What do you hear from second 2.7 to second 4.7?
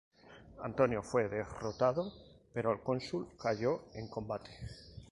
el cónsul cayó en combate.